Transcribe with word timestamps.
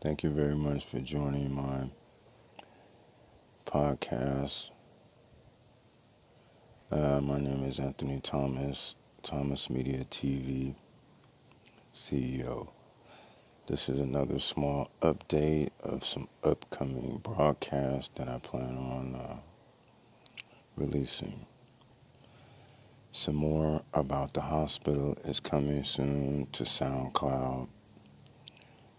Thank 0.00 0.22
you 0.22 0.30
very 0.30 0.54
much 0.54 0.84
for 0.84 1.00
joining 1.00 1.52
my 1.52 1.90
podcast. 3.66 4.70
Uh, 6.88 7.20
my 7.20 7.40
name 7.40 7.64
is 7.64 7.80
Anthony 7.80 8.20
Thomas, 8.20 8.94
Thomas 9.24 9.68
Media 9.68 10.04
TV 10.04 10.76
CEO. 11.92 12.68
This 13.66 13.88
is 13.88 13.98
another 13.98 14.38
small 14.38 14.88
update 15.02 15.70
of 15.82 16.04
some 16.04 16.28
upcoming 16.44 17.18
broadcasts 17.24 18.16
that 18.18 18.28
I 18.28 18.38
plan 18.38 18.76
on 18.76 19.16
uh, 19.16 19.36
releasing. 20.76 21.44
Some 23.10 23.34
more 23.34 23.82
about 23.92 24.32
the 24.32 24.42
hospital 24.42 25.18
is 25.24 25.40
coming 25.40 25.82
soon 25.82 26.46
to 26.52 26.62
SoundCloud 26.62 27.66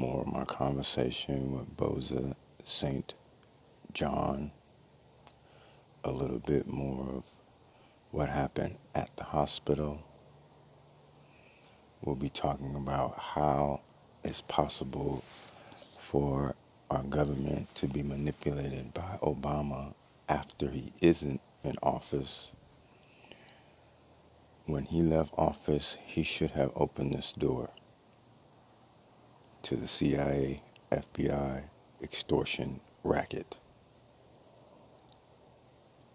more 0.00 0.22
of 0.22 0.28
my 0.28 0.46
conversation 0.46 1.52
with 1.52 1.76
Boza 1.76 2.34
St. 2.64 3.12
John, 3.92 4.50
a 6.04 6.10
little 6.10 6.38
bit 6.38 6.66
more 6.66 7.06
of 7.16 7.24
what 8.10 8.30
happened 8.30 8.76
at 8.94 9.14
the 9.18 9.24
hospital. 9.24 10.02
We'll 12.02 12.16
be 12.16 12.30
talking 12.30 12.74
about 12.76 13.18
how 13.18 13.82
it's 14.24 14.40
possible 14.40 15.22
for 15.98 16.54
our 16.90 17.02
government 17.02 17.74
to 17.74 17.86
be 17.86 18.02
manipulated 18.02 18.94
by 18.94 19.18
Obama 19.22 19.92
after 20.30 20.70
he 20.70 20.94
isn't 21.02 21.42
in 21.62 21.76
office. 21.82 22.52
When 24.64 24.86
he 24.86 25.02
left 25.02 25.34
office, 25.36 25.98
he 26.06 26.22
should 26.22 26.52
have 26.52 26.72
opened 26.74 27.12
this 27.12 27.34
door 27.34 27.68
to 29.62 29.76
the 29.76 29.88
CIA, 29.88 30.62
FBI 30.90 31.62
extortion 32.02 32.80
racket. 33.04 33.58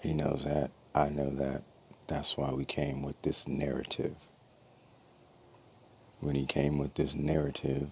He 0.00 0.12
knows 0.12 0.44
that. 0.44 0.70
I 0.94 1.08
know 1.08 1.30
that. 1.30 1.62
That's 2.06 2.36
why 2.36 2.52
we 2.52 2.64
came 2.64 3.02
with 3.02 3.20
this 3.22 3.46
narrative. 3.48 4.14
When 6.20 6.34
he 6.34 6.46
came 6.46 6.78
with 6.78 6.94
this 6.94 7.14
narrative, 7.14 7.90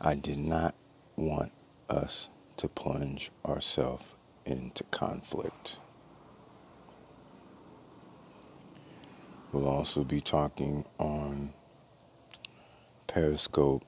I 0.00 0.14
did 0.14 0.38
not 0.38 0.74
want 1.16 1.52
us 1.88 2.28
to 2.58 2.68
plunge 2.68 3.30
ourselves 3.44 4.04
into 4.44 4.84
conflict. 4.84 5.78
We'll 9.52 9.68
also 9.68 10.04
be 10.04 10.20
talking 10.20 10.84
on 10.98 11.52
Periscope 13.12 13.84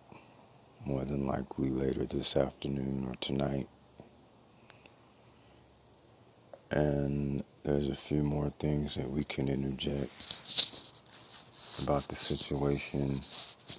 more 0.84 1.02
than 1.06 1.26
likely 1.26 1.70
later 1.70 2.04
this 2.04 2.36
afternoon 2.36 3.06
or 3.08 3.14
tonight. 3.22 3.66
And 6.70 7.42
there's 7.62 7.88
a 7.88 7.94
few 7.94 8.22
more 8.22 8.52
things 8.58 8.96
that 8.96 9.10
we 9.10 9.24
can 9.24 9.48
interject 9.48 10.12
about 11.82 12.06
the 12.08 12.16
situation 12.16 13.22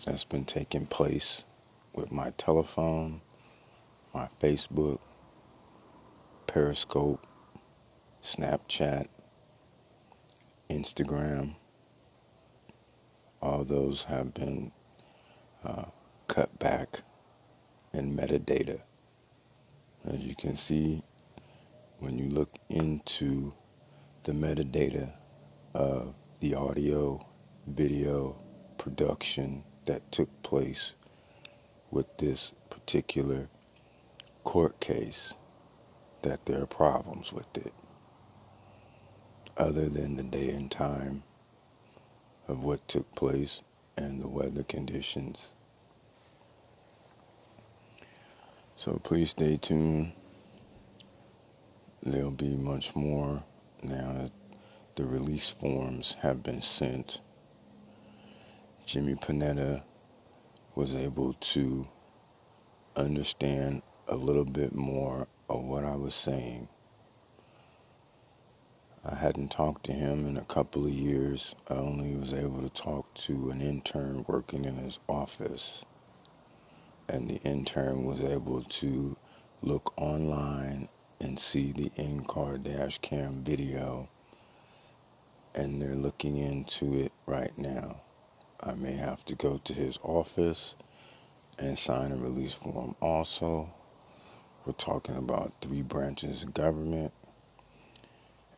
that's 0.03 0.23
been 0.23 0.45
taking 0.45 0.87
place 0.87 1.45
with 1.93 2.11
my 2.11 2.31
telephone, 2.37 3.21
my 4.15 4.27
Facebook, 4.41 4.97
Periscope, 6.47 7.23
Snapchat, 8.23 9.09
Instagram. 10.71 11.53
All 13.43 13.63
those 13.63 14.05
have 14.05 14.33
been 14.33 14.71
uh, 15.65 15.85
cut 16.27 16.57
back 16.59 17.01
in 17.93 18.15
metadata. 18.15 18.81
As 20.07 20.19
you 20.19 20.35
can 20.35 20.55
see, 20.55 21.01
when 21.99 22.17
you 22.17 22.29
look 22.29 22.57
into 22.69 23.53
the 24.23 24.31
metadata 24.31 25.11
of 25.73 26.13
the 26.39 26.53
audio, 26.53 27.25
video 27.67 28.35
production 28.77 29.63
that 29.85 30.11
took 30.11 30.29
place 30.43 30.93
with 31.89 32.05
this 32.17 32.51
particular 32.69 33.47
court 34.43 34.79
case, 34.79 35.33
that 36.21 36.45
there 36.45 36.61
are 36.61 36.67
problems 36.67 37.33
with 37.33 37.47
it. 37.57 37.73
Other 39.57 39.87
than 39.87 40.15
the 40.15 40.23
day 40.23 40.49
and 40.49 40.69
time 40.69 41.23
of 42.47 42.63
what 42.63 42.87
took 42.87 43.13
place 43.15 43.61
and 43.97 44.21
the 44.21 44.27
weather 44.27 44.63
conditions 44.63 45.49
So 48.77 48.99
please 49.03 49.29
stay 49.31 49.57
tuned. 49.57 50.11
There'll 52.03 52.29
be 52.29 52.55
much 52.55 52.93
more 52.93 53.41
now 53.81 54.13
that 54.19 54.31
the 54.95 55.05
release 55.05 55.49
forms 55.49 56.17
have 56.21 56.43
been 56.43 56.61
sent. 56.61 57.21
Jimmy 58.85 59.15
Panetta 59.15 59.81
was 60.75 60.93
able 60.93 61.33
to 61.33 61.87
understand 62.97 63.81
a 64.09 64.15
little 64.15 64.45
bit 64.45 64.75
more 64.75 65.27
of 65.49 65.63
what 65.63 65.85
I 65.85 65.95
was 65.95 66.13
saying. 66.13 66.67
I 69.07 69.15
hadn't 69.15 69.51
talked 69.51 69.85
to 69.85 69.93
him 69.93 70.25
in 70.25 70.35
a 70.35 70.45
couple 70.45 70.85
of 70.85 70.91
years. 70.91 71.53
I 71.69 71.75
only 71.75 72.15
was 72.15 72.33
able 72.33 72.63
to 72.63 72.69
talk 72.69 73.13
to 73.25 73.51
an 73.51 73.61
intern 73.61 74.25
working 74.27 74.65
in 74.65 74.77
his 74.77 74.97
office 75.07 75.85
and 77.07 77.29
the 77.29 77.35
intern 77.43 78.03
was 78.03 78.19
able 78.19 78.63
to 78.63 79.15
look 79.61 79.93
online 79.95 80.89
and 81.19 81.37
see 81.37 81.71
the 81.71 81.91
in-car 81.97 82.57
dash 82.57 82.97
cam 82.97 83.43
video 83.43 84.09
and 85.53 85.79
they're 85.81 85.95
looking 85.95 86.37
into 86.37 86.95
it 86.95 87.11
right 87.27 87.55
now. 87.59 88.01
I 88.59 88.73
may 88.73 88.93
have 88.93 89.23
to 89.25 89.35
go 89.35 89.61
to 89.63 89.73
his 89.73 89.99
office 90.01 90.73
and 91.59 91.77
sign 91.77 92.11
a 92.11 92.15
release 92.17 92.55
form 92.55 92.95
also. 93.01 93.71
We're 94.65 94.73
talking 94.73 95.15
about 95.15 95.53
three 95.61 95.83
branches 95.83 96.41
of 96.41 96.55
government 96.55 97.13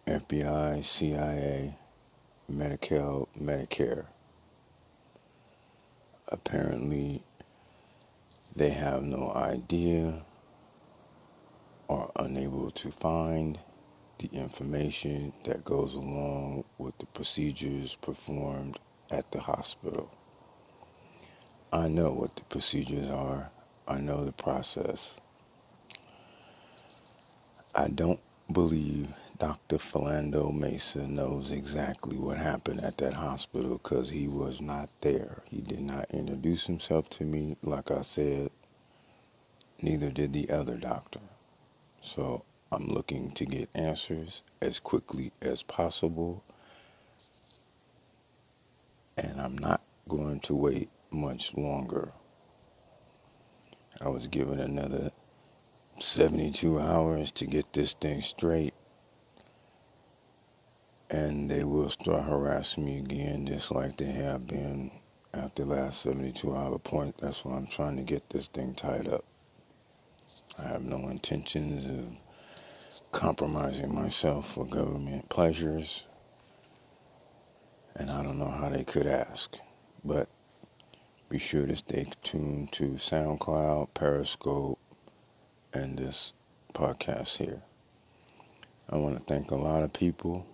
FBI, 0.07 0.85
CIA, 0.85 1.75
Medicare, 2.49 3.27
Medicare. 3.37 4.05
Apparently, 6.29 7.21
they 8.55 8.69
have 8.69 9.03
no 9.03 9.33
idea 9.33 10.23
or 11.89 12.09
unable 12.15 12.71
to 12.71 12.89
find 12.89 13.59
the 14.19 14.29
information 14.31 15.33
that 15.43 15.65
goes 15.65 15.93
along 15.93 16.63
with 16.77 16.97
the 16.99 17.05
procedures 17.07 17.95
performed 17.95 18.79
at 19.11 19.29
the 19.31 19.41
hospital. 19.41 20.09
I 21.73 21.89
know 21.89 22.13
what 22.13 22.33
the 22.37 22.43
procedures 22.43 23.09
are. 23.09 23.51
I 23.89 23.99
know 23.99 24.23
the 24.23 24.31
process. 24.31 25.19
I 27.75 27.89
don't 27.89 28.21
believe 28.53 29.09
Dr. 29.39 29.77
Philando 29.77 30.51
Mesa 30.51 31.05
knows 31.05 31.51
exactly 31.51 32.17
what 32.17 32.37
happened 32.39 32.81
at 32.81 32.97
that 32.97 33.13
hospital 33.13 33.77
because 33.77 34.09
he 34.09 34.27
was 34.27 34.61
not 34.61 34.89
there. 35.01 35.43
He 35.45 35.61
did 35.61 35.81
not 35.81 36.09
introduce 36.09 36.65
himself 36.65 37.07
to 37.11 37.23
me, 37.23 37.55
like 37.61 37.91
I 37.91 38.01
said. 38.01 38.49
Neither 39.79 40.09
did 40.09 40.33
the 40.33 40.49
other 40.49 40.75
doctor. 40.75 41.19
So 42.01 42.45
I'm 42.71 42.87
looking 42.87 43.31
to 43.33 43.45
get 43.45 43.69
answers 43.75 44.41
as 44.59 44.79
quickly 44.79 45.31
as 45.39 45.61
possible. 45.61 46.43
And 49.17 49.39
I'm 49.39 49.57
not 49.57 49.81
going 50.09 50.39
to 50.41 50.55
wait 50.55 50.89
much 51.11 51.53
longer. 51.55 52.11
I 54.01 54.09
was 54.09 54.25
given 54.25 54.59
another 54.59 55.11
72 55.99 56.79
hours 56.79 57.31
to 57.33 57.45
get 57.45 57.71
this 57.73 57.93
thing 57.93 58.21
straight 58.21 58.73
and 61.09 61.49
they 61.49 61.63
will 61.87 61.91
start 61.91 62.23
harassing 62.25 62.83
me 62.83 62.97
again 62.97 63.45
just 63.45 63.71
like 63.71 63.95
they 63.95 64.11
have 64.11 64.45
been 64.45 64.91
after 65.33 65.63
the 65.63 65.69
last 65.69 66.01
72 66.01 66.53
hour 66.53 66.77
point. 66.79 67.17
That's 67.17 67.45
why 67.45 67.55
I'm 67.55 67.67
trying 67.67 67.95
to 67.95 68.03
get 68.03 68.29
this 68.29 68.47
thing 68.47 68.75
tied 68.75 69.07
up. 69.07 69.23
I 70.59 70.67
have 70.67 70.81
no 70.81 71.07
intentions 71.07 71.85
of 71.85 72.13
compromising 73.13 73.95
myself 73.95 74.53
for 74.53 74.65
government 74.65 75.29
pleasures, 75.29 76.05
and 77.95 78.11
I 78.11 78.21
don't 78.21 78.37
know 78.37 78.51
how 78.51 78.67
they 78.67 78.83
could 78.83 79.07
ask. 79.07 79.55
But 80.03 80.27
be 81.29 81.39
sure 81.39 81.65
to 81.67 81.75
stay 81.77 82.11
tuned 82.21 82.73
to 82.73 82.95
SoundCloud, 82.95 83.93
Periscope, 83.93 84.77
and 85.73 85.97
this 85.97 86.33
podcast 86.73 87.37
here. 87.37 87.61
I 88.89 88.97
want 88.97 89.15
to 89.15 89.23
thank 89.23 89.51
a 89.51 89.55
lot 89.55 89.83
of 89.83 89.93
people 89.93 90.45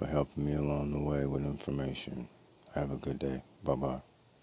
for 0.00 0.06
helping 0.06 0.46
me 0.46 0.54
along 0.54 0.92
the 0.92 0.98
way 0.98 1.26
with 1.26 1.44
information. 1.44 2.26
Have 2.74 2.90
a 2.90 2.96
good 2.96 3.18
day. 3.18 3.44
Bye 3.62 3.74
bye. 3.74 4.00